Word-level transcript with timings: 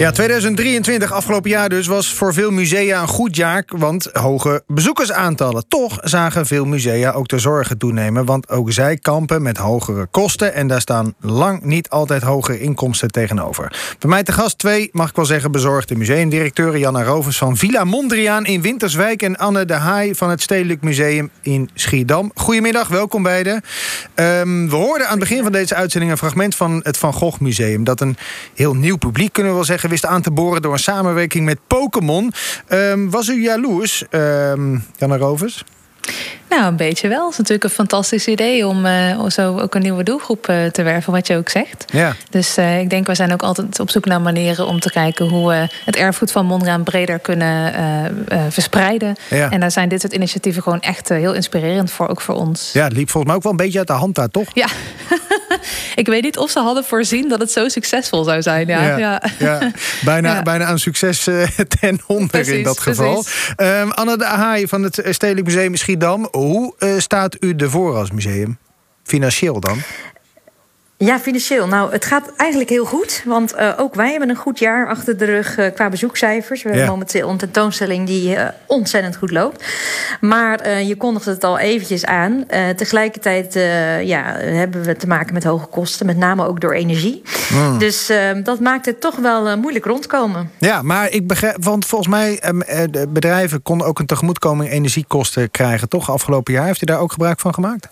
Ja, 0.00 0.10
2023, 0.10 1.12
afgelopen 1.12 1.50
jaar 1.50 1.68
dus, 1.68 1.86
was 1.86 2.12
voor 2.12 2.34
veel 2.34 2.50
musea 2.50 3.00
een 3.00 3.08
goed 3.08 3.36
jaar, 3.36 3.64
want 3.66 4.08
hoge 4.12 4.62
bezoekersaantallen. 4.66 5.68
Toch 5.68 5.98
zagen 6.00 6.46
veel 6.46 6.64
musea 6.64 7.10
ook 7.10 7.28
de 7.28 7.38
zorgen 7.38 7.78
toenemen, 7.78 8.24
want 8.24 8.48
ook 8.48 8.72
zij 8.72 8.96
kampen 8.96 9.42
met 9.42 9.56
hogere 9.56 10.06
kosten 10.06 10.54
en 10.54 10.66
daar 10.66 10.80
staan 10.80 11.14
lang 11.20 11.62
niet 11.62 11.88
altijd 11.88 12.22
hogere 12.22 12.60
inkomsten 12.60 13.10
tegenover. 13.10 13.96
Bij 13.98 14.10
mij 14.10 14.22
te 14.22 14.32
gast 14.32 14.58
twee, 14.58 14.88
mag 14.92 15.08
ik 15.08 15.16
wel 15.16 15.24
zeggen, 15.24 15.52
bezorgde 15.52 15.96
museumdirecteuren 15.96 16.80
Janna 16.80 17.02
Rovers 17.02 17.38
van 17.38 17.56
Villa 17.56 17.84
Mondriaan 17.84 18.44
in 18.46 18.62
Winterswijk 18.62 19.22
en 19.22 19.36
Anne 19.36 19.64
de 19.64 19.74
Haai 19.74 20.14
van 20.14 20.30
het 20.30 20.42
Stedelijk 20.42 20.82
Museum 20.82 21.30
in 21.42 21.70
Schiedam. 21.74 22.30
Goedemiddag, 22.34 22.88
welkom 22.88 23.22
beiden. 23.22 23.62
Um, 24.14 24.70
we 24.70 24.76
hoorden 24.76 25.06
aan 25.06 25.18
het 25.18 25.28
begin 25.28 25.42
van 25.42 25.52
deze 25.52 25.74
uitzending 25.74 26.12
een 26.12 26.18
fragment 26.18 26.54
van 26.54 26.80
het 26.82 26.96
Van 26.96 27.12
Gogh 27.12 27.40
Museum, 27.40 27.84
dat 27.84 28.00
een 28.00 28.16
heel 28.54 28.74
nieuw 28.74 28.96
publiek, 28.96 29.32
kunnen 29.32 29.52
we 29.52 29.58
wel 29.58 29.66
zeggen, 29.66 29.88
wist 29.90 30.06
aan 30.06 30.22
te 30.22 30.30
boren 30.30 30.62
door 30.62 30.72
een 30.72 30.78
samenwerking 30.78 31.44
met 31.44 31.58
Pokémon. 31.66 32.32
Um, 32.68 33.10
was 33.10 33.28
u 33.28 33.42
jaloers, 33.42 34.04
um, 34.10 34.84
Janne 34.96 35.16
Rovers? 35.16 35.64
Nou, 36.48 36.64
een 36.64 36.76
beetje 36.76 37.08
wel. 37.08 37.22
Het 37.22 37.32
is 37.32 37.36
natuurlijk 37.36 37.64
een 37.64 37.70
fantastisch 37.70 38.26
idee 38.26 38.66
om 38.66 38.86
uh, 38.86 39.26
zo 39.28 39.58
ook 39.58 39.74
een 39.74 39.82
nieuwe 39.82 40.02
doelgroep 40.02 40.48
uh, 40.48 40.66
te 40.66 40.82
werven, 40.82 41.12
wat 41.12 41.26
je 41.26 41.36
ook 41.36 41.48
zegt. 41.48 41.84
Ja. 41.92 42.14
Dus 42.30 42.58
uh, 42.58 42.80
ik 42.80 42.90
denk, 42.90 43.06
we 43.06 43.14
zijn 43.14 43.32
ook 43.32 43.42
altijd 43.42 43.80
op 43.80 43.90
zoek 43.90 44.04
naar 44.04 44.20
manieren 44.20 44.66
om 44.66 44.80
te 44.80 44.90
kijken 44.90 45.28
hoe 45.28 45.48
we 45.48 45.68
het 45.84 45.96
erfgoed 45.96 46.32
van 46.32 46.46
Mondriaan 46.46 46.82
breder 46.82 47.18
kunnen 47.18 47.74
verspreiden. 48.48 49.16
Ja. 49.30 49.50
En 49.50 49.60
daar 49.60 49.70
zijn 49.70 49.88
dit 49.88 50.00
soort 50.00 50.12
initiatieven 50.12 50.62
gewoon 50.62 50.80
echt 50.80 51.08
heel 51.08 51.34
inspirerend 51.34 51.90
voor, 51.90 52.08
ook 52.08 52.20
voor 52.20 52.34
ons. 52.34 52.70
Ja, 52.72 52.84
het 52.84 52.92
liep 52.92 53.10
volgens 53.10 53.26
mij 53.26 53.34
ook 53.34 53.42
wel 53.42 53.52
een 53.52 53.58
beetje 53.58 53.78
uit 53.78 53.86
de 53.86 53.92
hand 53.92 54.14
daar, 54.14 54.30
toch? 54.30 54.48
Ja. 54.52 54.66
ik 55.94 56.06
weet 56.06 56.22
niet 56.22 56.38
of 56.38 56.50
ze 56.50 56.58
hadden 56.58 56.84
voorzien 56.84 57.28
dat 57.28 57.40
het 57.40 57.52
zo 57.52 57.68
succesvol 57.68 58.24
zou 58.24 58.42
zijn. 58.42 58.66
Ja, 58.66 58.98
ja, 58.98 59.22
ja. 59.38 59.70
Bijna, 60.04 60.42
bijna 60.52 60.70
een 60.70 60.78
succes 60.78 61.28
ten 61.80 62.00
onder 62.06 62.28
precies, 62.28 62.52
in 62.52 62.62
dat 62.62 62.80
geval. 62.80 63.24
Um, 63.56 63.90
Anne 63.90 64.18
de 64.18 64.24
Haai 64.24 64.68
van 64.68 64.82
het 64.82 65.02
Stedelijk 65.08 65.46
Museum 65.46 65.76
Schiedam. 65.76 66.28
Hoe 66.30 66.74
uh, 66.78 66.98
staat 66.98 67.36
u 67.40 67.54
ervoor 67.56 67.96
als 67.96 68.10
museum? 68.10 68.58
Financieel 69.04 69.60
dan? 69.60 69.82
Ja, 71.04 71.20
financieel. 71.20 71.66
Nou, 71.66 71.92
het 71.92 72.04
gaat 72.04 72.32
eigenlijk 72.36 72.70
heel 72.70 72.84
goed. 72.84 73.22
Want 73.24 73.54
uh, 73.54 73.72
ook 73.76 73.94
wij 73.94 74.10
hebben 74.10 74.28
een 74.28 74.36
goed 74.36 74.58
jaar 74.58 74.88
achter 74.88 75.16
de 75.16 75.24
rug 75.24 75.58
uh, 75.58 75.66
qua 75.74 75.88
bezoekcijfers. 75.88 76.62
We 76.62 76.68
hebben 76.68 76.88
momenteel 76.88 77.28
een 77.28 77.36
tentoonstelling 77.36 78.06
die 78.06 78.34
uh, 78.34 78.48
ontzettend 78.66 79.16
goed 79.16 79.30
loopt. 79.30 79.64
Maar 80.20 80.78
je 80.78 80.96
kondigde 80.96 81.30
het 81.30 81.44
al 81.44 81.58
eventjes 81.58 82.04
aan. 82.04 82.44
tegelijkertijd 82.76 83.54
ja, 84.04 84.22
hebben 84.36 84.82
we 84.82 84.96
te 84.96 85.06
maken 85.06 85.34
met 85.34 85.44
hoge 85.44 85.66
kosten. 85.66 86.06
Met 86.06 86.16
name 86.16 86.46
ook 86.46 86.60
door 86.60 86.72
energie. 86.72 87.22
Mm. 87.52 87.78
Dus 87.78 88.12
dat 88.42 88.60
maakt 88.60 88.86
het 88.86 89.00
toch 89.00 89.16
wel 89.16 89.56
moeilijk 89.58 89.84
rondkomen. 89.84 90.50
Ja, 90.58 90.82
maar 90.82 91.10
ik 91.10 91.26
begrijp, 91.26 91.64
want 91.64 91.86
volgens 91.86 92.10
mij 92.10 92.42
um, 92.48 92.58
de 92.90 93.06
bedrijven 93.08 93.62
konden 93.62 93.86
ook 93.86 93.98
een 93.98 94.06
tegemoetkoming 94.06 94.70
energiekosten 94.70 95.50
krijgen, 95.50 95.88
toch? 95.88 96.10
Afgelopen 96.10 96.52
jaar. 96.52 96.66
Heeft 96.66 96.82
u 96.82 96.86
daar 96.86 97.00
ook 97.00 97.12
gebruik 97.12 97.40
van 97.40 97.54
gemaakt? 97.54 97.88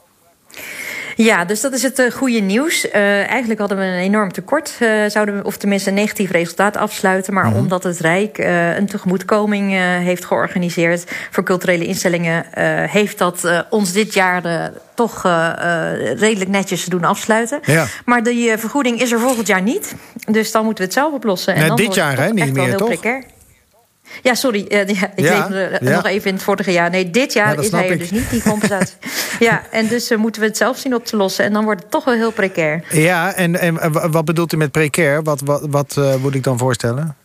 Ja, 1.17 1.45
dus 1.45 1.61
dat 1.61 1.73
is 1.73 1.83
het 1.83 1.99
uh, 1.99 2.11
goede 2.11 2.39
nieuws. 2.41 2.87
Uh, 2.87 2.95
eigenlijk 3.29 3.61
hadden 3.61 3.79
we 3.79 3.85
een 3.85 3.99
enorm 3.99 4.33
tekort, 4.33 4.77
uh, 4.81 5.05
zouden 5.07 5.37
we, 5.37 5.45
of 5.45 5.57
tenminste 5.57 5.89
een 5.89 5.95
negatief 5.95 6.31
resultaat 6.31 6.77
afsluiten. 6.77 7.35
Maar 7.35 7.47
Mhm. 7.47 7.57
omdat 7.57 7.83
het 7.83 7.99
Rijk 7.99 8.39
een 8.79 8.87
tegemoetkoming 8.87 9.71
heeft 10.03 10.25
georganiseerd 10.25 11.05
voor 11.31 11.45
culturele 11.45 11.85
instellingen, 11.85 12.45
heeft 12.91 13.19
dat 13.19 13.65
ons 13.71 13.93
dit 13.93 14.15
jaar 14.15 14.71
toch 14.95 15.23
redelijk 16.17 16.51
netjes 16.51 16.85
te 16.85 16.91
doen 16.91 17.05
afsluiten. 17.05 17.61
Ja. 17.63 17.87
Maar 18.05 18.23
die 18.23 18.57
vergoeding 18.57 19.01
is 19.01 19.13
er 19.13 19.21
volgend 19.21 19.47
jaar 19.47 19.63
niet. 19.63 19.95
Dus 20.27 20.53
dan 20.53 20.65
moeten 20.65 20.85
we 20.85 20.91
het 20.91 20.99
zelf 21.01 21.13
oplossen. 21.13 21.55
Nee, 21.55 21.63
en 21.63 21.69
dan 21.69 21.77
dit 21.77 21.95
jaar, 21.95 22.17
hè? 22.19 22.29
Niet 22.29 22.53
meer, 22.53 22.77
toch? 22.77 22.89
Precair. 22.89 23.23
Ja, 24.23 24.35
sorry. 24.35 24.67
Uh, 24.69 24.87
ja, 24.89 25.11
ik 25.15 25.25
Ja, 25.25 25.39
leefde 25.39 25.79
ja. 25.81 25.91
nog 25.95 26.07
even 26.07 26.29
in 26.29 26.35
het 26.35 26.43
vorige 26.43 26.73
jaar. 26.73 26.91
Nee, 26.91 27.11
dit 27.11 27.33
Ja, 27.33 27.45
jaar 27.45 27.65
is 27.65 27.71
hij 27.71 27.91
er 27.91 27.99
dus 27.99 28.11
niet, 28.11 28.31
die 28.31 28.43
compensatie. 28.43 28.97
ja, 29.39 29.63
en 29.71 29.87
dus 29.89 30.11
uh, 30.11 30.19
moeten 30.19 30.41
we 30.41 30.47
het 30.47 30.57
zelf 30.57 30.79
zien 30.79 30.95
op 30.95 31.05
te 31.05 31.17
lossen. 31.17 31.45
En 31.45 31.53
dan 31.53 31.65
wordt 31.65 31.83
het 31.83 31.91
toch 31.91 32.05
wel 32.05 32.15
heel 32.15 32.33
precair. 32.33 32.85
Ja, 32.91 33.35
en, 33.35 33.61
en 33.61 34.11
wat 34.11 34.25
bedoelt 34.25 34.53
u 34.53 34.57
met 34.57 34.71
precair? 34.71 35.23
Wat, 35.23 35.41
wat, 35.41 35.67
wat 35.71 35.97
uh, 35.99 36.15
moet 36.15 36.35
ik 36.35 36.43
dan 36.43 36.59
voorstellen? 36.59 37.17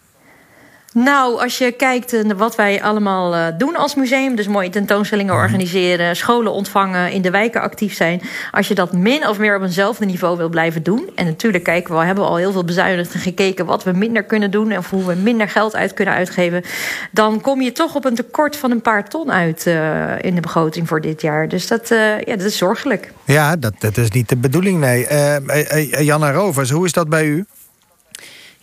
Nou, 0.94 1.42
als 1.42 1.58
je 1.58 1.72
kijkt 1.72 2.24
naar 2.24 2.36
wat 2.36 2.56
wij 2.56 2.84
allemaal 2.84 3.36
uh, 3.36 3.46
doen 3.58 3.76
als 3.76 3.96
museum... 3.96 4.36
dus 4.36 4.48
mooie 4.48 4.70
tentoonstellingen 4.70 5.34
organiseren... 5.34 6.16
scholen 6.16 6.52
ontvangen, 6.52 7.12
in 7.12 7.22
de 7.22 7.30
wijken 7.30 7.62
actief 7.62 7.96
zijn... 7.96 8.22
als 8.52 8.68
je 8.68 8.76
dat 8.76 8.94
min 8.94 9.28
of 9.28 9.38
meer 9.40 9.56
op 9.56 9.62
eenzelfde 9.62 10.06
niveau 10.06 10.38
wil 10.38 10.50
blijven 10.50 10.84
doen... 10.84 11.10
en 11.16 11.26
natuurlijk 11.26 11.64
kijken 11.64 11.98
we, 11.98 12.06
hebben 12.06 12.24
we 12.24 12.30
al 12.30 12.36
heel 12.36 12.52
veel 12.52 12.64
bezuinigd 12.64 13.14
en 13.14 13.20
gekeken... 13.20 13.66
wat 13.66 13.84
we 13.84 13.92
minder 13.92 14.24
kunnen 14.24 14.52
doen 14.52 14.78
of 14.78 14.90
hoe 14.90 15.06
we 15.06 15.16
minder 15.16 15.50
geld 15.50 15.76
uit 15.76 15.94
kunnen 15.94 16.14
uitgeven... 16.14 16.64
dan 17.12 17.42
kom 17.42 17.62
je 17.62 17.72
toch 17.72 17.96
op 17.96 18.06
een 18.06 18.16
tekort 18.16 18.56
van 18.56 18.72
een 18.72 18.82
paar 18.82 19.10
ton 19.10 19.32
uit 19.32 19.66
uh, 19.68 20.22
in 20.22 20.36
de 20.36 20.42
begroting 20.42 20.88
voor 20.88 21.02
dit 21.02 21.22
jaar. 21.22 21.48
Dus 21.48 21.68
dat, 21.68 21.92
uh, 21.92 22.20
ja, 22.20 22.36
dat 22.36 22.46
is 22.46 22.58
zorgelijk. 22.58 23.12
Ja, 23.26 23.56
dat, 23.56 23.74
dat 23.80 23.98
is 23.98 24.12
niet 24.12 24.30
de 24.30 24.38
bedoeling, 24.38 24.80
nee. 24.80 25.08
Uh, 25.12 26.06
Janna 26.06 26.32
Rovers, 26.32 26.70
hoe 26.70 26.86
is 26.86 26.92
dat 26.92 27.10
bij 27.10 27.26
u? 27.26 27.46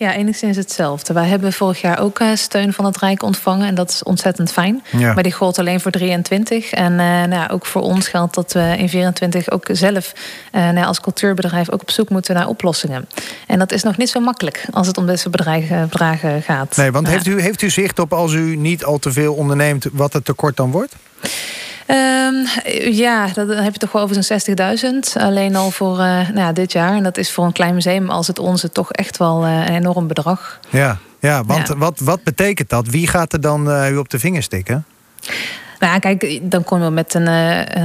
Ja, 0.00 0.14
enigszins 0.14 0.56
hetzelfde. 0.56 1.12
Wij 1.12 1.26
hebben 1.26 1.52
vorig 1.52 1.80
jaar 1.80 2.00
ook 2.00 2.20
uh, 2.20 2.28
steun 2.34 2.72
van 2.72 2.84
het 2.84 2.98
Rijk 2.98 3.22
ontvangen. 3.22 3.66
En 3.66 3.74
dat 3.74 3.90
is 3.90 4.02
ontzettend 4.02 4.52
fijn. 4.52 4.82
Ja. 4.96 5.14
Maar 5.14 5.22
die 5.22 5.32
gold 5.32 5.58
alleen 5.58 5.80
voor 5.80 5.90
23. 5.90 6.70
En 6.70 6.92
uh, 6.92 6.98
nou 6.98 7.30
ja, 7.30 7.48
ook 7.52 7.66
voor 7.66 7.82
ons 7.82 8.08
geldt 8.08 8.34
dat 8.34 8.52
we 8.52 8.74
in 8.78 8.88
24 8.88 9.50
ook 9.50 9.66
zelf 9.72 10.12
uh, 10.52 10.70
nou 10.70 10.86
als 10.86 11.00
cultuurbedrijf 11.00 11.70
ook 11.70 11.80
op 11.80 11.90
zoek 11.90 12.08
moeten 12.08 12.34
naar 12.34 12.48
oplossingen. 12.48 13.08
En 13.46 13.58
dat 13.58 13.72
is 13.72 13.82
nog 13.82 13.96
niet 13.96 14.08
zo 14.08 14.20
makkelijk 14.20 14.64
als 14.70 14.86
het 14.86 14.96
om 14.96 15.06
deze 15.06 15.30
bedragen, 15.30 15.88
bedragen 15.88 16.42
gaat. 16.42 16.76
Nee, 16.76 16.92
want 16.92 17.08
heeft, 17.08 17.26
u, 17.26 17.40
heeft 17.40 17.62
u 17.62 17.70
zicht 17.70 17.98
op 17.98 18.12
als 18.12 18.32
u 18.32 18.56
niet 18.56 18.84
al 18.84 18.98
te 18.98 19.12
veel 19.12 19.34
onderneemt 19.34 19.86
wat 19.92 20.12
het 20.12 20.24
tekort 20.24 20.56
dan 20.56 20.70
wordt? 20.70 20.94
Um, 21.86 22.46
ja, 22.92 23.28
dan 23.34 23.48
heb 23.48 23.72
je 23.72 23.78
toch 23.78 23.92
wel 23.92 24.02
over 24.02 24.22
zo'n 24.22 24.38
60.000. 25.16 25.22
Alleen 25.22 25.56
al 25.56 25.70
voor 25.70 25.92
uh, 25.92 26.04
nou 26.04 26.34
ja, 26.34 26.52
dit 26.52 26.72
jaar. 26.72 26.94
En 26.94 27.02
dat 27.02 27.16
is 27.16 27.30
voor 27.30 27.44
een 27.44 27.52
klein 27.52 27.74
museum 27.74 28.10
als 28.10 28.26
het 28.26 28.38
onze 28.38 28.70
toch 28.70 28.92
echt 28.92 29.16
wel 29.16 29.46
uh, 29.46 29.66
een 29.66 29.74
enorm 29.74 30.06
bedrag. 30.06 30.60
Ja, 30.68 30.98
ja 31.20 31.44
want 31.44 31.68
Ja. 31.68 31.76
Wat, 31.76 32.00
wat 32.00 32.22
betekent 32.22 32.68
dat? 32.68 32.88
Wie 32.88 33.06
gaat 33.06 33.32
er 33.32 33.40
dan 33.40 33.68
uh, 33.68 33.90
u 33.90 33.96
op 33.96 34.08
de 34.08 34.18
vingers 34.18 34.44
stikken? 34.44 34.84
Nou 35.78 35.92
ja, 35.92 35.98
kijk, 35.98 36.40
dan 36.42 36.64
komen 36.64 36.86
we 36.86 36.92
met 36.92 37.14
een, 37.14 37.26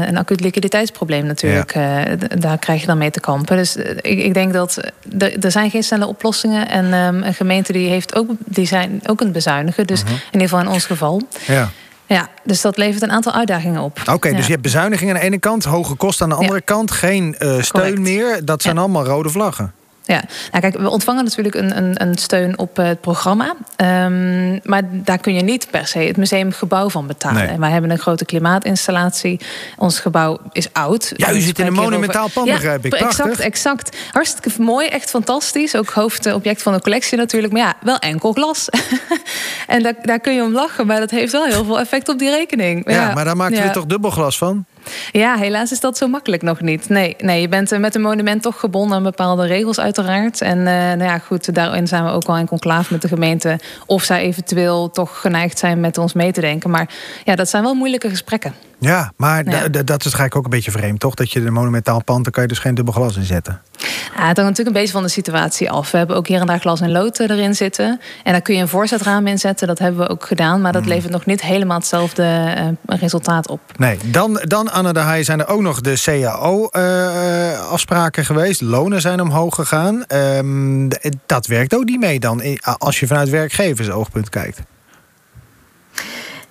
een 0.08 0.18
acuut 0.18 0.40
liquiditeitsprobleem 0.42 1.26
natuurlijk. 1.26 1.74
Ja. 1.74 2.08
Uh, 2.08 2.14
daar 2.38 2.58
krijg 2.58 2.82
je 2.82 2.88
dan 2.88 2.98
mee 2.98 3.12
te 3.12 3.20
kampen. 3.20 3.58
Dus 3.58 3.78
uh, 3.78 3.90
ik, 3.90 4.20
ik, 4.20 4.34
denk 4.34 4.54
dat 4.54 4.92
er 5.40 5.52
zijn 5.52 5.70
geen 5.70 5.84
snelle 5.84 6.08
oplossingen. 6.08 6.70
En 6.70 6.94
um, 6.94 7.24
een 7.24 7.34
gemeente 7.34 7.72
die 7.72 7.90
heeft 7.90 8.16
ook, 8.16 8.30
die 8.40 8.68
zijn 8.68 9.02
ook 9.06 9.20
het 9.20 9.32
bezuinigen. 9.32 9.88
Dus 9.88 10.04
Mhm. 10.04 10.14
in 10.14 10.20
ieder 10.32 10.48
geval 10.50 10.60
in 10.60 10.72
ons 10.72 10.86
geval. 10.86 11.22
Ja. 11.48 11.70
Ja, 12.16 12.30
dus 12.44 12.62
dat 12.62 12.78
levert 12.78 13.02
een 13.04 13.12
aantal 13.12 13.34
uitdagingen 13.34 13.82
op. 13.82 14.00
Oké, 14.02 14.12
okay, 14.14 14.32
ja. 14.32 14.38
dus 14.38 14.46
je 14.46 14.52
hebt 14.52 14.64
bezuinigingen 14.64 15.14
aan 15.16 15.20
de 15.20 15.26
ene 15.26 15.40
kant, 15.40 15.64
hoge 15.64 15.96
kosten 15.96 16.24
aan 16.24 16.30
de 16.30 16.36
andere 16.36 16.54
Ja. 16.66 16.66
kant, 16.66 16.92
geen 16.92 17.28
uh, 17.40 17.62
steun 17.62 17.64
Correct. 17.72 18.00
meer. 18.00 18.46
Dat 18.46 18.62
zijn 18.62 18.78
allemaal 18.78 19.06
rode 19.06 19.30
vlaggen. 19.30 19.74
Ja, 20.06 20.24
nou, 20.52 20.62
kijk, 20.62 20.78
we 20.78 20.90
ontvangen 20.90 21.24
natuurlijk 21.24 21.56
een, 21.56 21.78
een, 21.78 22.02
een 22.02 22.18
steun 22.18 22.58
op 22.58 22.76
het 22.76 23.02
programma. 23.02 23.56
Um, 23.78 24.60
maar 24.64 24.82
daar 24.92 25.18
kun 25.18 25.34
je 25.34 25.42
niet 25.42 25.68
per 25.72 25.88
se 25.88 26.00
het 26.00 26.18
museumgebouw 26.18 26.90
van 26.90 27.08
betalen. 27.08 27.48
Nee. 27.48 27.60
Wij 27.60 27.70
hebben 27.70 27.90
een 27.92 28.00
grote 28.00 28.26
klimaatinstallatie. 28.26 29.40
Ons 29.78 30.00
gebouw 30.00 30.40
is 30.52 30.74
oud. 30.74 31.12
Ja, 31.16 31.34
u 31.34 31.40
zit 31.40 31.60
in 31.60 31.66
een 31.66 31.74
monumentaal 31.74 32.30
pand, 32.34 32.48
ja, 32.48 32.54
begrijp 32.54 32.86
ik. 32.86 32.94
Exact, 32.94 33.16
Prachtig. 33.16 33.40
exact. 33.40 33.98
Hartstikke 34.12 34.62
mooi, 34.62 34.88
echt 34.88 35.10
fantastisch. 35.10 35.76
Ook 35.76 35.90
hoofdobject 35.90 36.62
van 36.62 36.74
de 36.74 36.82
collectie 36.82 37.18
natuurlijk. 37.18 37.54
Maar 37.54 37.62
ja, 37.62 37.74
wel 37.82 37.98
enkel 37.98 38.34
glas. 38.34 38.70
en 39.68 39.84
daar, 39.84 39.96
daar 40.02 40.20
kun 40.20 40.34
je 40.34 40.42
om 40.42 40.54
lachen, 40.54 40.88
maar 40.88 41.00
dat 41.00 41.12
heeft 41.12 41.32
wel 41.32 41.46
heel 41.46 41.66
veel 41.66 41.80
effect 41.80 42.10
op 42.10 42.20
die 42.20 42.30
rekening. 42.30 42.92
Ja, 42.92 43.14
maar 43.14 43.26
daar 43.26 43.38
maken 43.38 43.56
ja. 43.56 43.64
we 43.64 43.70
toch 43.70 43.86
dubbel 43.86 44.10
glas 44.10 44.38
van? 44.38 44.66
Ja, 45.12 45.36
helaas 45.36 45.72
is 45.72 45.80
dat 45.80 45.98
zo 45.98 46.08
makkelijk 46.08 46.42
nog 46.42 46.62
niet. 46.62 46.90
Nee, 46.90 47.16
nee 47.20 47.42
je 47.42 47.48
bent 47.48 47.72
eh, 47.72 47.80
met 47.80 47.96
een 47.96 48.02
monument 48.02 48.42
toch 48.42 48.60
gebonden 48.60 48.98
aan 48.98 49.04
bepaalde 49.04 49.46
regels 49.46 49.80
uiteraard. 49.80 50.42
En 50.42 50.58
uh, 50.58 50.66
nou 50.66 51.04
ja, 51.04 51.18
goed, 51.18 51.54
daarin 51.56 51.88
zijn 51.88 52.04
we 52.04 52.10
ook 52.10 52.28
wel 52.28 52.38
in 52.38 52.48
conclave 52.48 52.94
met 52.94 53.02
de 53.02 53.08
gemeente... 53.08 53.60
of 53.86 54.04
zij 54.04 54.22
eventueel 54.22 54.92
toch 54.92 55.22
geneigd 55.22 55.58
zijn 55.58 55.80
met 55.80 55.98
ons 55.98 56.14
mee 56.14 56.32
te 56.32 56.42
denken. 56.42 56.70
Maar 56.70 56.90
ja, 57.24 57.36
dat 57.36 57.50
zijn 57.50 57.64
wel 57.64 57.74
moeilijke 57.74 58.10
gesprekken. 58.10 58.54
Ja, 58.80 59.12
maar 59.18 59.46
Ja. 59.50 59.68
dat 59.68 60.00
is 60.00 60.06
eigenlijk 60.06 60.36
ook 60.36 60.44
een 60.44 60.50
beetje 60.50 60.72
vreemd, 60.72 61.00
toch? 61.00 61.14
Dat 61.14 61.32
je 61.32 61.40
een 61.42 61.54
monumentaal 61.54 62.04
pand, 62.04 62.24
daar 62.24 62.34
kan 62.34 62.44
je 62.44 62.50
dus 62.50 62.60
geen 62.60 62.76
dubbel 62.76 62.94
glas 62.94 63.16
in 63.18 63.24
zetten. 63.24 63.62
Ja, 63.78 63.88
het 64.28 64.38
hangt 64.38 64.38
natuurlijk 64.38 64.68
een 64.68 64.74
beetje 64.74 64.92
van 64.92 65.04
de 65.04 65.10
situatie 65.10 65.72
af. 65.72 65.92
We 65.92 65.98
hebben 65.98 66.16
ook 66.16 66.28
hier 66.28 66.40
en 66.40 66.46
daar 66.46 66.60
glas 66.60 66.82
en 66.82 66.92
lood 66.92 67.20
eh, 67.20 67.30
erin 67.30 67.56
zitten. 67.56 68.00
En 68.24 68.32
daar 68.32 68.42
kun 68.42 68.56
je 68.56 68.62
een 68.62 68.68
voorzetraam 68.68 69.28
in 69.28 69.38
zetten. 69.40 69.68
Dat 69.68 69.80
hebben 69.80 70.02
we 70.02 70.10
ook 70.10 70.26
gedaan. 70.26 70.62
Maar 70.62 70.72
dat 70.72 70.82
Mm. 70.82 70.88
levert 70.88 71.12
nog 71.12 71.26
niet 71.26 71.42
helemaal 71.42 71.78
hetzelfde 71.78 72.54
uh, 72.58 72.68
resultaat 73.00 73.48
op. 73.48 73.60
Nee, 73.78 73.98
dan, 74.06 74.40
dan 74.44 74.72
Anne 74.72 74.94
de 74.94 75.00
Haai 75.00 75.24
zijn 75.24 75.40
er 75.40 75.48
ook 75.48 75.62
nog 75.62 75.82
de 75.82 76.02
CAO-afspraken 76.04 78.22
uh, 78.22 78.28
geweest. 78.28 78.62
Lonen 78.62 79.02
zijn 79.02 79.22
omhoog 79.22 79.56
gegaan. 79.56 80.04
Um, 80.08 80.88
dat 81.26 81.48
werkt 81.48 81.76
ook 81.76 81.86
niet 81.86 82.00
mee 82.00 82.20
dan, 82.20 82.42
als 82.78 83.00
je 83.00 83.08
vanuit 83.08 83.30
werkgeversoogpunt 83.30 84.30
kijkt. 84.30 84.60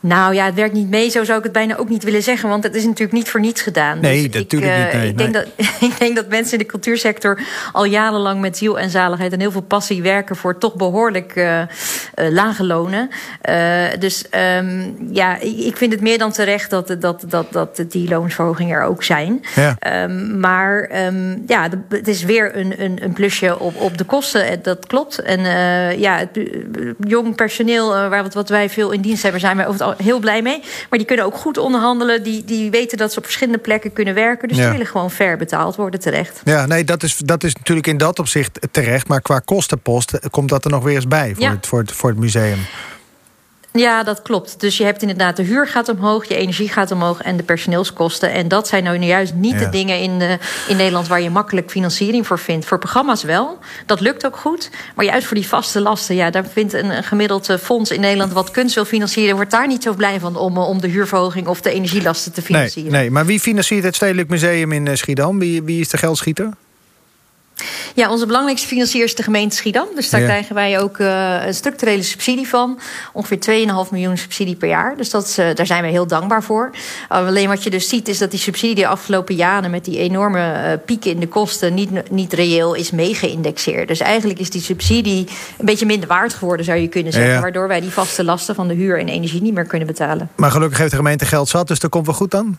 Nou 0.07 0.35
ja, 0.35 0.45
het 0.45 0.55
werkt 0.55 0.75
niet 0.75 0.89
mee, 0.89 1.09
zo 1.09 1.25
zou 1.25 1.39
ik 1.39 1.45
het 1.45 1.53
bijna 1.53 1.77
ook 1.77 1.89
niet 1.89 2.03
willen 2.03 2.23
zeggen. 2.23 2.49
Want 2.49 2.65
het 2.65 2.75
is 2.75 2.85
natuurlijk 2.85 3.13
niet 3.13 3.29
voor 3.29 3.41
niets 3.41 3.63
gedaan. 3.63 4.01
Nee, 4.01 4.29
dus 4.29 4.43
natuurlijk 4.43 4.73
ik, 4.73 4.85
niet. 4.85 4.93
Nee, 4.93 5.09
ik, 5.09 5.19
denk 5.19 5.35
dat, 5.35 5.47
ik 5.91 5.99
denk 5.99 6.17
dat 6.17 6.29
mensen 6.29 6.53
in 6.53 6.59
de 6.59 6.71
cultuursector 6.71 7.41
al 7.73 7.85
jarenlang 7.85 8.41
met 8.41 8.57
ziel 8.57 8.79
en 8.79 8.91
zaligheid 8.91 9.33
en 9.33 9.41
heel 9.41 9.51
veel 9.51 9.63
passie 9.63 10.03
werken 10.03 10.37
voor 10.37 10.59
toch 10.59 10.75
behoorlijk 10.75 11.37
uh, 11.37 11.61
uh, 11.61 11.67
lage 12.15 12.65
lonen. 12.65 13.09
Dus 13.99 14.25
um, 14.59 14.97
ja, 15.11 15.39
ik 15.41 15.77
vind 15.77 15.93
het 15.93 16.01
meer 16.01 16.19
dan 16.19 16.33
terecht 16.33 16.71
dat, 16.71 16.97
dat, 17.01 17.25
dat, 17.29 17.53
dat 17.53 17.85
die 17.89 18.09
loonsverhogingen 18.09 18.77
er 18.77 18.85
ook 18.85 19.03
zijn. 19.03 19.45
Ja. 19.55 20.03
Um, 20.05 20.41
maar 20.41 20.91
um, 21.07 21.43
ja, 21.47 21.69
het 21.89 22.09
is 22.09 22.23
weer 22.23 22.57
een, 22.57 22.83
een, 22.83 22.99
een 23.03 23.13
plusje 23.13 23.59
op, 23.59 23.81
op 23.81 23.99
de 23.99 24.05
kosten. 24.05 24.63
Dat 24.63 24.87
klopt. 24.87 25.19
En 25.19 25.41
ja, 25.99 26.19
het 26.19 26.49
jong 26.99 27.35
personeel, 27.35 27.89
waar 27.89 28.23
wat, 28.23 28.35
wat 28.35 28.49
wij 28.49 28.71
veel 28.71 28.91
in 28.91 29.01
dienst 29.01 29.23
hebben, 29.23 29.41
zijn 29.41 29.57
wij 29.57 29.67
over 29.67 29.81
het 29.81 29.94
heel 29.97 30.19
blij 30.19 30.43
mee. 30.43 30.61
Maar 30.91 30.99
die 30.99 31.07
kunnen 31.07 31.25
ook 31.25 31.37
goed 31.37 31.59
onderhandelen. 31.59 32.23
Die, 32.23 32.45
die 32.45 32.71
weten 32.71 32.99
dat 32.99 33.13
ze 33.13 33.19
op 33.19 33.25
verschillende 33.25 33.59
plekken 33.59 33.93
kunnen 33.93 34.15
werken. 34.15 34.49
Dus 34.49 34.57
die 34.57 34.69
willen 34.69 34.87
gewoon 34.87 35.11
fair 35.11 35.37
betaald 35.37 35.77
worden 35.77 36.01
terecht. 36.01 36.41
Ja, 36.45 36.67
nee, 36.67 36.85
dat 36.85 37.03
is, 37.03 37.17
dat 37.17 37.45
is 37.45 37.55
natuurlijk 37.55 37.87
in 37.87 37.97
dat 37.97 38.19
opzicht 38.19 38.59
terecht. 38.71 39.09
Maar 39.09 39.21
qua 39.21 39.39
kostenpost 39.39 40.19
komt 40.31 40.49
dat 40.49 40.65
er 40.65 40.71
nog 40.71 40.85
weer 40.85 40.95
eens 40.95 41.09
bij 41.09 41.35
voor, 41.35 41.49
het, 41.49 41.67
voor, 41.67 41.79
het, 41.79 41.93
voor 41.93 42.11
het 42.11 42.19
museum. 42.19 42.59
Ja, 43.79 44.03
dat 44.03 44.23
klopt. 44.23 44.61
Dus 44.61 44.77
je 44.77 44.85
hebt 44.85 45.01
inderdaad 45.03 45.37
de 45.37 45.43
huur 45.43 45.67
gaat 45.67 45.89
omhoog, 45.89 46.29
je 46.29 46.37
energie 46.37 46.69
gaat 46.69 46.91
omhoog 46.91 47.23
en 47.23 47.37
de 47.37 47.43
personeelskosten. 47.43 48.33
En 48.33 48.49
dat 48.49 48.69
zijn 48.69 48.85
nou 48.85 48.99
juist 48.99 49.35
niet 49.35 49.59
de 49.59 49.69
dingen 49.69 49.99
in, 49.99 50.19
de, 50.19 50.39
in 50.69 50.77
Nederland 50.77 51.09
waar 51.09 51.21
je 51.21 51.31
makkelijk 51.31 51.71
financiering 51.71 52.27
voor 52.27 52.39
vindt. 52.39 52.67
Voor 52.67 52.79
programma's 52.79 53.23
wel, 53.23 53.59
dat 53.87 54.01
lukt 54.01 54.27
ook 54.27 54.37
goed. 54.37 54.71
Maar 54.95 55.05
juist 55.05 55.27
voor 55.27 55.37
die 55.37 55.47
vaste 55.47 55.81
lasten, 55.81 56.15
ja, 56.15 56.31
daar 56.31 56.47
vindt 56.47 56.73
een, 56.73 57.05
gemiddeld 57.05 57.49
eh, 57.49 57.57
fonds 57.57 57.91
in 57.91 58.01
Nederland 58.01 58.33
wat 58.33 58.51
kunst 58.51 58.75
wil 58.75 58.85
financieren, 58.85 59.37
wordt 59.37 59.51
daar 59.51 59.67
niet 59.67 59.83
zo 59.83 59.95
blij 59.95 60.21
van 60.21 60.37
om, 60.37 60.57
eh, 60.57 60.69
om 60.69 60.81
de 60.81 60.89
huurverhoging 60.89 61.47
of 61.47 61.61
de 61.61 61.71
energielasten 61.71 62.33
te 62.33 62.43
financieren. 62.43 62.93
Nee, 62.93 63.01
nee, 63.01 63.11
maar 63.11 63.27
wie 63.27 63.41
financiert 63.41 63.85
het 63.85 63.95
Stedelijk 63.95 64.29
Museum 64.29 64.73
in 64.73 64.87
eh, 64.87 64.95
Schiedam? 64.95 65.39
Wie, 65.39 65.63
wie 65.63 65.81
is 65.81 65.89
de 65.89 65.97
geldschieter? 65.97 66.51
Ja, 67.95 68.11
onze 68.11 68.27
belangrijkste 68.27 68.67
financier 68.67 69.05
is 69.05 69.15
de 69.15 69.23
gemeente 69.23 69.57
Schiedam. 69.57 69.87
Dus 69.95 70.11
daar 70.11 70.21
krijgen 70.21 70.55
wij 70.55 70.81
ook 70.81 70.99
uh, 70.99 71.47
een 71.47 71.55
structurele 71.55 72.03
subsidie 72.03 72.49
van. 72.49 72.79
Ongeveer 73.13 73.67
2,5 73.87 73.91
miljoen 73.91 74.19
subsidie 74.19 74.57
per 74.57 74.69
jaar. 74.69 74.97
Dus 74.97 75.11
dat, 75.11 75.37
uh, 75.41 75.47
daar 75.55 75.67
zijn 75.67 75.83
we 75.83 75.89
heel 75.89 76.07
dankbaar 76.07 76.43
voor. 76.43 76.71
Uh, 76.73 77.19
alleen 77.19 77.49
wat 77.49 77.63
je 77.63 77.71
dus 77.71 77.89
ziet 77.89 78.09
is 78.09 78.19
dat 78.19 78.31
die 78.31 78.41
subsidie 78.41 78.75
de 78.75 78.87
afgelopen 78.87 79.35
jaren... 79.35 79.71
met 79.71 79.85
die 79.85 79.99
enorme 79.99 80.81
pieken 80.85 81.11
in 81.11 81.21
de 81.21 81.29
kosten 81.29 81.75
niet, 81.75 82.11
niet 82.11 82.33
reëel 82.33 82.75
is 82.75 82.91
meegeïndexeerd. 82.91 83.89
Dus 83.89 84.01
eigenlijk 84.01 84.39
is 84.39 84.51
die 84.51 84.63
subsidie 84.63 85.29
een 85.59 85.67
beetje 85.67 85.87
minder 85.87 86.09
waard 86.09 86.35
geworden, 86.35 86.65
zou 86.65 86.79
je 86.79 86.89
kunnen 86.89 87.13
zeggen. 87.13 87.41
Waardoor 87.41 87.69
wij 87.69 87.81
die 87.81 87.91
vaste 87.91 88.25
lasten 88.25 88.55
van 88.55 88.69
de 88.69 88.75
huur 88.75 88.99
en 88.99 89.09
energie 89.09 89.43
niet 89.43 89.55
meer 89.55 89.67
kunnen 89.67 89.87
betalen. 89.87 90.31
Maar 90.37 90.51
gelukkig 90.51 90.79
heeft 90.79 90.91
de 90.91 90.97
gemeente 90.97 91.27
geld 91.27 91.49
zat, 91.49 91.69
dus 91.69 91.79
dat 91.79 91.91
komt 91.91 92.07
wel 92.07 92.15
goed 92.15 92.31
dan? 92.31 92.59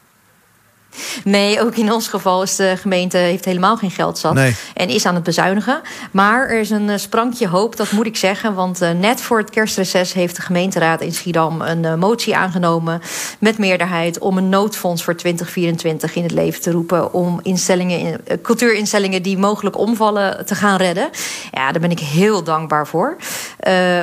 Nee, 1.23 1.61
ook 1.61 1.75
in 1.75 1.93
ons 1.93 2.07
geval 2.07 2.43
is 2.43 2.55
de 2.55 2.73
gemeente 2.77 3.17
heeft 3.17 3.45
helemaal 3.45 3.77
geen 3.77 3.91
geld 3.91 4.17
zat. 4.17 4.37
En 4.73 4.89
is 4.89 5.05
aan 5.05 5.15
het 5.15 5.23
bezuinigen. 5.23 5.81
Maar 6.11 6.49
er 6.49 6.59
is 6.59 6.69
een 6.69 6.89
eh, 6.89 6.97
sprankje 6.97 7.47
hoop, 7.47 7.75
dat 7.75 7.91
moet 7.91 8.05
ik 8.05 8.17
zeggen. 8.17 8.53
Want 8.53 8.81
uh, 8.81 8.91
net 8.91 9.21
voor 9.21 9.37
het 9.37 9.49
kerstreces 9.49 10.13
heeft 10.13 10.35
de 10.35 10.41
gemeenteraad 10.41 11.01
in 11.01 11.13
Schiedam 11.13 11.61
een 11.61 11.83
uh, 11.83 11.95
motie 11.95 12.35
aangenomen. 12.35 13.01
Met 13.39 13.57
meerderheid 13.57 14.19
om 14.19 14.37
een 14.37 14.49
noodfonds 14.49 15.03
voor 15.03 15.15
2024 15.15 16.15
in 16.15 16.23
het 16.23 16.31
leven 16.31 16.61
te 16.61 16.71
roepen. 16.71 17.13
Om 17.13 17.39
instellingen, 17.43 18.21
cultuurinstellingen 18.41 19.23
die 19.23 19.37
mogelijk 19.37 19.77
omvallen 19.77 20.45
te 20.45 20.55
gaan 20.55 20.77
redden. 20.77 21.09
Ja, 21.51 21.71
daar 21.71 21.81
ben 21.81 21.91
ik 21.91 21.99
heel 21.99 22.43
dankbaar 22.43 22.87
voor. 22.87 23.15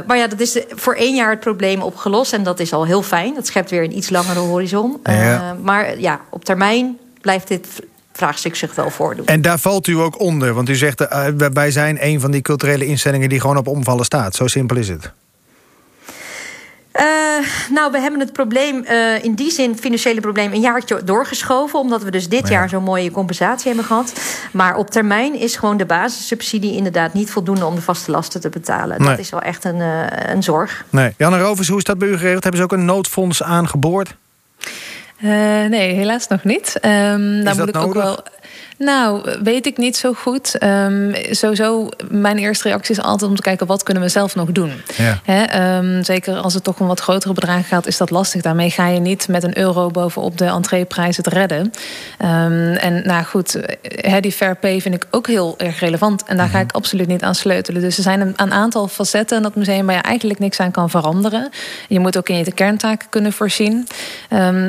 Maar 0.07 0.17
ja, 0.17 0.27
dat 0.27 0.41
is 0.41 0.59
voor 0.69 0.95
één 0.95 1.15
jaar 1.15 1.31
het 1.31 1.41
probleem 1.41 1.83
opgelost. 1.83 2.33
En 2.33 2.43
dat 2.43 2.61
is 2.61 2.73
al 2.73 2.87
heel 2.87 3.03
fijn. 3.03 3.35
Dat 3.35 3.47
schept 3.47 3.71
weer 3.71 3.83
een 3.83 3.97
iets 3.97 4.11
langere 4.11 4.39
horizon. 4.39 5.01
Ja. 5.05 5.57
maar 5.63 6.01
ja, 6.01 6.21
op 6.31 6.45
termijn 6.45 6.99
blijft 7.21 7.49
dit 7.49 7.67
vraagstuk 8.13 8.57
zich 8.57 8.75
wel 8.75 8.91
voordoen. 8.91 9.27
En 9.27 9.43
daar 9.43 9.59
valt 9.59 9.87
u 9.87 9.93
ook 9.93 10.21
onder, 10.21 10.55
want 10.55 10.69
u 10.69 10.75
zegt 10.75 11.01
uh, 11.01 11.27
wij 11.53 11.71
zijn 11.71 12.07
een 12.07 12.21
van 12.21 12.31
die 12.31 12.43
culturele 12.43 12.87
instellingen 12.87 13.29
die 13.29 13.41
gewoon 13.41 13.57
op 13.57 13.67
omvallen 13.67 14.05
staat. 14.05 14.35
Zo 14.35 14.47
simpel 14.47 14.77
is 14.77 14.89
het. 14.89 15.13
Uh, 17.03 17.09
nou, 17.71 17.93
we 17.93 18.01
hebben 18.01 18.21
het 18.21 18.33
probleem, 18.33 18.85
uh, 18.91 19.25
in 19.25 19.35
die 19.35 19.51
zin, 19.51 19.71
het 19.71 19.81
financiële 19.81 20.21
probleem, 20.21 20.53
een 20.53 20.61
jaartje 20.61 21.05
doorgeschoven. 21.05 21.79
Omdat 21.79 22.03
we 22.03 22.11
dus 22.11 22.29
dit 22.29 22.49
jaar 22.49 22.69
zo'n 22.69 22.83
mooie 22.83 23.11
compensatie 23.11 23.67
hebben 23.67 23.85
gehad. 23.85 24.13
Maar 24.53 24.77
op 24.77 24.91
termijn 24.91 25.35
is 25.35 25.57
gewoon 25.57 25.77
de 25.77 25.87
basissubsidie 25.87 26.77
inderdaad 26.77 27.13
niet 27.13 27.31
voldoende 27.31 27.67
om 27.67 27.75
de 27.75 27.83
vaste 27.83 28.11
lasten 28.11 28.41
te 28.41 28.49
betalen. 28.49 28.99
Nee. 28.99 29.09
Dat 29.09 29.19
is 29.19 29.31
wel 29.31 29.43
echt 29.43 29.65
een, 29.65 29.77
uh, 29.77 30.07
een 30.27 30.43
zorg. 30.43 30.85
Nee. 30.91 31.15
Janne 31.17 31.41
Rovers, 31.41 31.69
hoe 31.69 31.79
is 31.79 31.85
dat 31.85 31.99
bij 31.99 32.09
u 32.09 32.17
geregeld? 32.17 32.43
Hebben 32.43 32.61
ze 32.61 32.67
ook 32.67 32.73
een 32.73 32.85
noodfonds 32.85 33.43
aangeboord? 33.43 34.17
Uh, 35.23 35.31
nee, 35.69 35.95
helaas 35.95 36.29
nog 36.29 36.45
niet. 36.45 36.79
Um, 36.83 37.45
daar 37.45 37.57
moet 37.57 37.69
ik 37.69 37.77
ook 37.77 37.95
wel. 37.95 38.23
Nou, 38.79 39.37
weet 39.43 39.67
ik 39.67 39.77
niet 39.77 39.97
zo 39.97 40.13
goed. 40.13 40.63
Um, 40.63 41.15
sowieso, 41.31 41.89
mijn 42.11 42.39
eerste 42.39 42.69
reactie 42.69 42.97
is 42.97 43.03
altijd 43.03 43.31
om 43.31 43.37
te 43.37 43.43
kijken... 43.43 43.67
wat 43.67 43.83
kunnen 43.83 44.03
we 44.03 44.09
zelf 44.09 44.35
nog 44.35 44.53
doen? 44.53 44.73
Ja. 45.25 45.79
um, 45.79 46.05
zeker 46.05 46.37
als 46.37 46.55
het 46.55 46.65
toch 46.65 46.81
om 46.81 46.87
wat 46.87 47.01
grotere 47.01 47.33
bedragen 47.33 47.65
gaat... 47.65 47.87
is 47.87 47.97
dat 47.97 48.11
lastig. 48.11 48.43
Daarmee 48.43 48.71
ga 48.71 48.87
je 48.87 49.01
niet 49.01 49.29
met 49.29 49.43
een 49.43 49.59
euro 49.59 49.91
bovenop 49.91 50.39
de 50.39 50.45
entreeprijs 50.45 51.17
het 51.17 51.27
redden. 51.27 51.59
Um, 51.59 52.73
en 52.73 53.03
nou 53.07 53.25
goed, 53.25 53.61
die 54.21 54.33
fair 54.33 54.57
pay 54.57 54.81
vind 54.81 54.95
ik 54.95 55.07
ook 55.11 55.27
heel 55.27 55.55
erg 55.59 55.81
relevant. 55.81 56.25
En 56.25 56.37
daar 56.37 56.49
ga 56.49 56.57
mhm. 56.57 56.65
ik 56.65 56.73
absoluut 56.73 57.07
niet 57.07 57.23
aan 57.23 57.35
sleutelen. 57.35 57.81
Dus 57.81 57.97
er 57.97 58.03
zijn 58.03 58.21
een, 58.21 58.33
een 58.37 58.53
aantal 58.53 58.89
facetten 58.89 59.37
in 59.37 59.43
dat 59.43 59.55
museum... 59.55 59.87
waar 59.87 59.97
je 59.97 60.03
eigenlijk 60.03 60.39
niks 60.39 60.61
aan 60.61 60.71
kan 60.71 60.91
veranderen. 60.91 61.51
Je 61.89 62.01
moet 62.01 62.17
ook 62.17 62.29
in 62.29 62.37
je 62.37 62.53
kerntaken 62.53 63.09
kunnen 63.11 63.33
voorzien. 63.33 63.87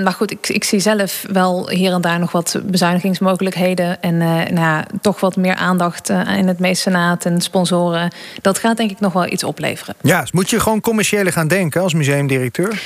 maar 0.04 0.14
goed, 0.14 0.32
ik, 0.32 0.43
ik 0.50 0.64
zie 0.64 0.80
zelf 0.80 1.26
wel 1.32 1.70
hier 1.70 1.94
en 1.94 2.02
daar 2.02 2.20
nog 2.20 2.32
wat 2.32 2.60
bezuinigingsmogelijkheden... 2.64 4.02
En 4.02 4.14
uh, 4.14 4.22
nou 4.22 4.56
ja, 4.56 4.86
toch 5.02 5.20
wat 5.20 5.36
meer 5.36 5.56
aandacht 5.56 6.10
uh, 6.10 6.38
in 6.38 6.48
het 6.48 6.60
mecenaat 6.60 7.26
en 7.26 7.42
sponsoren. 7.42 8.12
Dat 8.42 8.58
gaat 8.58 8.78
denk 8.78 8.92
ik 8.92 9.00
nog 9.00 9.14
wel 9.14 9.28
iets 9.28 9.44
opleveren. 9.44 9.96
Ja, 10.02 10.22
dus 10.22 10.32
moet 10.32 10.50
je 10.50 10.60
gewoon 10.60 10.82
commerciële 10.82 11.32
gaan 11.32 11.48
denken 11.48 11.82
als 11.82 11.94
museumdirecteur? 11.94 12.82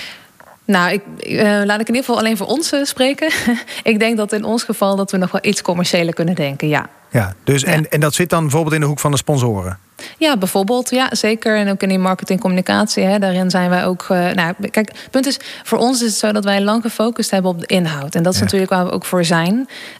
Nou, 0.65 0.91
ik, 0.91 1.01
uh, 1.27 1.41
laat 1.41 1.79
ik 1.79 1.87
in 1.87 1.95
ieder 1.95 2.03
geval 2.03 2.17
alleen 2.17 2.37
voor 2.37 2.47
ons 2.47 2.73
spreken. 2.83 3.31
ik 3.83 3.99
denk 3.99 4.17
dat 4.17 4.31
in 4.31 4.43
ons 4.43 4.63
geval 4.63 4.95
dat 4.95 5.11
we 5.11 5.17
nog 5.17 5.31
wel 5.31 5.41
iets 5.43 5.61
commerciëler 5.61 6.13
kunnen 6.13 6.35
denken, 6.35 6.67
ja. 6.67 6.89
Ja, 7.11 7.33
dus 7.43 7.63
En, 7.63 7.89
en 7.89 7.99
dat 7.99 8.13
zit 8.13 8.29
dan 8.29 8.41
bijvoorbeeld 8.41 8.73
in 8.73 8.81
de 8.81 8.87
hoek 8.87 8.99
van 8.99 9.11
de 9.11 9.17
sponsoren? 9.17 9.79
Ja, 10.17 10.37
bijvoorbeeld. 10.37 10.89
Ja, 10.89 11.07
zeker. 11.11 11.57
En 11.57 11.69
ook 11.69 11.81
in 11.81 11.89
die 11.89 11.99
marketingcommunicatie. 11.99 13.03
Hè, 13.03 13.19
daarin 13.19 13.49
zijn 13.49 13.69
wij 13.69 13.85
ook. 13.85 14.01
Uh, 14.01 14.31
nou, 14.31 14.53
kijk, 14.71 14.87
het 14.87 15.07
punt 15.11 15.25
is, 15.25 15.39
voor 15.63 15.77
ons 15.77 16.01
is 16.01 16.09
het 16.09 16.17
zo 16.17 16.31
dat 16.31 16.43
wij 16.43 16.61
lang 16.61 16.81
gefocust 16.81 17.31
hebben 17.31 17.51
op 17.51 17.59
de 17.59 17.65
inhoud. 17.65 18.15
En 18.15 18.23
dat 18.23 18.33
is 18.33 18.39
natuurlijk 18.39 18.71
waar 18.71 18.85
we 18.85 18.91
ook 18.91 19.05
voor 19.05 19.25
zijn. 19.25 19.53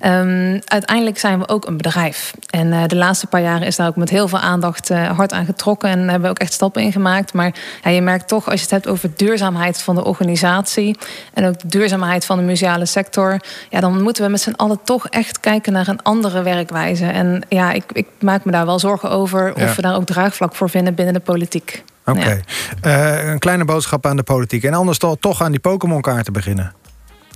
Um, 0.06 0.62
uiteindelijk 0.66 1.20
zijn 1.20 1.40
we 1.40 1.48
ook 1.48 1.66
een 1.66 1.78
bedrijf. 1.78 2.34
En 2.50 2.68
uh, 2.68 2.84
de 2.88 2.96
laatste 2.96 3.28
paar 3.28 3.42
jaren 3.42 3.68
is 3.68 3.76
daar 3.76 3.88
ook 3.88 3.96
met 3.96 4.10
heel 4.10 4.28
veel 4.28 4.40
aandacht 4.40 4.90
uh, 4.90 5.10
hard 5.10 5.34
aan 5.34 5.46
getrokken. 5.46 5.90
En 5.90 6.00
hebben 6.00 6.22
we 6.22 6.30
ook 6.30 6.40
echt 6.40 6.54
stappen 6.54 6.82
in 6.82 6.92
gemaakt. 6.92 7.34
Maar 7.34 7.54
ja, 7.84 7.90
je 7.90 8.02
merkt 8.02 8.28
toch, 8.28 8.46
als 8.46 8.56
je 8.56 8.62
het 8.62 8.72
hebt 8.72 8.88
over 8.88 9.10
duurzaamheid 9.16 9.82
van 9.82 9.96
de 9.96 10.04
organisatie. 10.04 10.98
En 11.34 11.46
ook 11.46 11.60
de 11.60 11.68
duurzaamheid 11.68 12.26
van 12.26 12.38
de 12.38 12.44
museale 12.44 12.86
sector. 12.86 13.40
Ja, 13.70 13.80
dan 13.80 14.02
moeten 14.02 14.24
we 14.24 14.30
met 14.30 14.42
z'n 14.42 14.54
allen 14.56 14.80
toch 14.84 15.08
echt 15.08 15.40
kijken 15.40 15.74
naar 15.74 15.88
een 15.88 16.02
andere 16.02 16.42
werkwijze. 16.42 16.97
En 17.02 17.42
ja, 17.50 17.72
ik, 17.72 17.84
ik 17.94 18.08
maak 18.20 18.46
me 18.46 18.52
daar 18.52 18.66
wel 18.66 18.80
zorgen 18.80 19.10
over 19.10 19.54
of 19.56 19.76
we 19.76 19.82
daar 19.82 19.96
ook 19.96 20.06
draagvlak 20.06 20.56
voor 20.56 20.70
vinden 20.70 20.96
binnen 20.96 21.14
de 21.14 21.20
politiek. 21.20 21.84
Oké. 22.06 22.42
Eh, 22.82 23.30
een 23.30 23.40
kleine 23.40 23.66
boodschap 23.66 24.06
aan 24.06 24.16
de 24.16 24.24
politiek. 24.24 24.64
En 24.64 24.74
anders 24.74 24.98
toch 25.20 25.42
aan 25.42 25.52
die 25.52 25.60
Pokémon-kaarten 25.60 26.34
beginnen. 26.34 26.74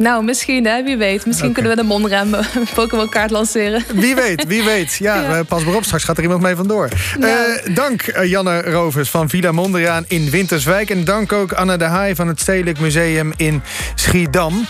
Nou, 0.01 0.23
misschien, 0.23 0.65
hè, 0.65 0.83
wie 0.83 0.97
weet. 0.97 1.25
Misschien 1.25 1.51
kunnen 1.51 1.71
we 1.71 1.77
de 1.77 1.87
mondraam 1.87 2.29
Pokémon 2.75 3.09
kaart 3.09 3.31
lanceren. 3.31 3.83
Wie 3.93 4.15
weet, 4.15 4.47
wie 4.47 4.63
weet. 4.63 4.95
Ja, 4.99 5.43
pas 5.47 5.63
maar 5.63 5.75
op, 5.75 5.83
straks 5.83 6.03
gaat 6.03 6.17
er 6.17 6.23
iemand 6.23 6.41
mee 6.41 6.55
vandoor. 6.55 6.89
Nou. 7.19 7.33
Uh, 7.33 7.75
dank 7.75 8.07
uh, 8.07 8.25
Janne 8.25 8.61
Rovers 8.61 9.09
van 9.09 9.29
Villa 9.29 9.51
Mondriaan 9.51 10.05
in 10.07 10.29
Winterswijk. 10.29 10.89
En 10.89 11.03
dank 11.03 11.33
ook 11.33 11.53
Anne 11.53 11.77
de 11.77 11.83
Haai 11.83 12.15
van 12.15 12.27
het 12.27 12.39
Stedelijk 12.39 12.79
Museum 12.79 13.33
in 13.35 13.61
Schiedam. 13.95 14.65